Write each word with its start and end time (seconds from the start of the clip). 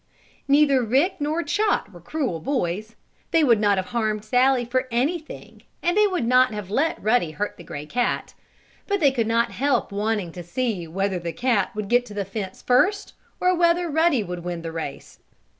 Neither 0.47 0.81
Rick 0.81 1.17
nor 1.19 1.43
Chot 1.43 1.93
were 1.93 2.01
cruel 2.01 2.39
boys. 2.39 2.95
They 3.29 3.43
would 3.43 3.59
not 3.59 3.77
have 3.77 3.89
harmed 3.89 4.25
Sallie 4.25 4.65
for 4.65 4.87
anything, 4.89 5.61
and 5.83 5.95
they 5.95 6.07
would 6.07 6.25
not 6.25 6.55
have 6.55 6.71
let 6.71 6.99
Ruddy 7.03 7.29
hurt 7.29 7.55
the 7.55 7.63
gray 7.63 7.85
cat. 7.85 8.33
But 8.87 8.99
they 8.99 9.11
could 9.11 9.27
not 9.27 9.51
help 9.51 9.91
wanting 9.91 10.31
to 10.31 10.41
see 10.41 10.87
whether 10.87 11.19
the 11.19 11.31
cat 11.33 11.69
would 11.75 11.87
get 11.87 12.07
to 12.07 12.15
the 12.15 12.25
fence 12.25 12.63
first, 12.63 13.13
or 13.39 13.55
whether 13.55 13.91
Ruddy 13.91 14.23
would 14.23 14.43
win 14.43 14.63
the 14.63 14.71
race. 14.71 15.19